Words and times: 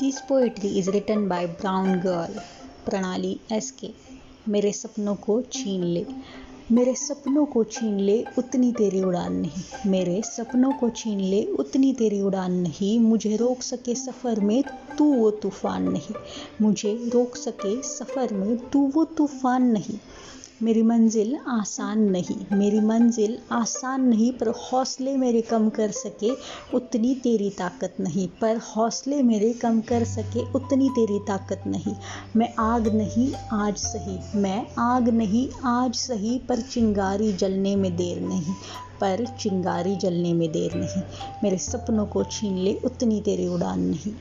This 0.00 0.20
poetry 0.20 0.68
is 0.68 0.90
written 0.90 1.28
by 1.28 1.46
brown 1.46 1.98
girl 2.00 2.40
Pranali 2.86 3.40
S 3.52 3.70
के 3.70 3.90
मेरे 4.48 4.72
सपनों 4.72 5.14
को 5.14 5.42
छीन 5.42 5.82
ले। 5.84 6.06
मेरे 6.72 6.94
सपनों 6.94 7.46
को 7.46 7.64
छीन 7.64 8.00
ले, 8.00 8.24
उतनी 8.38 8.72
तेरी 8.72 9.02
उड़ान 9.02 9.32
नहीं। 9.32 9.90
मेरे 9.90 10.22
सपनों 10.24 10.72
को 10.72 10.90
छीन 10.90 11.20
ले, 11.20 11.44
उतनी 11.44 11.92
तेरी 11.92 12.20
उड़ान 12.20 12.52
नहीं। 12.52 13.00
मुझे 13.00 13.36
रोक 13.36 13.62
सके 13.62 13.94
सफ़र 13.94 14.40
में, 14.40 14.64
तू 14.98 15.04
वो 15.04 15.30
तूफ़ान 15.30 15.88
नहीं। 15.88 16.14
मुझे 16.60 16.94
रोक 16.94 17.36
सके 17.36 17.82
सफ़र 17.82 18.34
में, 18.34 18.56
तू 18.56 18.92
वो 18.94 19.04
तूफ़ान 19.04 19.62
नहीं। 19.62 19.98
मेरी 20.62 20.82
मंजिल 20.82 21.36
आसान 21.48 22.00
नहीं, 22.00 22.56
मेरी 22.56 22.80
मंजिल 22.80 23.38
आसान 23.52 24.04
नहीं, 24.04 24.32
पर 24.32 24.48
हौसले 24.48 25.16
मेरे 25.16 25.40
कम 25.40 25.68
कर 25.68 25.90
सके, 25.90 26.30
उतनी 26.74 27.14
तेरी 27.14 27.50
ताकत 27.50 27.94
नहीं। 28.00 28.28
पर 28.40 28.56
हौसले 28.56 29.22
मेरे 29.22 29.52
कम 29.52 29.80
कर 29.80 30.04
सके, 30.04 30.52
उतनी 30.52 30.88
तेरी 30.88 31.18
ताकत 31.18 31.62
नहीं। 31.66 31.94
मैं 32.36 32.54
आग 32.58 32.88
नहीं, 32.88 33.34
आज 33.52 33.76
सही। 33.76 34.38
मैं 34.38 34.66
आग 34.78 35.08
नहीं, 35.08 35.48
आज 35.64 35.94
सही, 35.94 36.38
पर 36.38 36.60
चिंगारी 36.60 37.32
जलने 37.32 37.76
में 37.76 37.96
देर 37.96 38.20
नहीं। 38.20 38.54
पर 39.00 39.26
चिंगारी 39.40 39.96
जलने 39.96 40.32
में 40.32 40.52
देर 40.52 40.74
नहीं। 40.74 41.02
मेरे 41.44 41.58
सपनों 41.58 42.06
को 42.06 42.24
छीन 42.24 42.58
ले, 42.58 42.80
उतनी 42.84 43.20
तेरी 43.20 43.46
उड़ान 43.46 43.80
नहीं। 43.80 44.12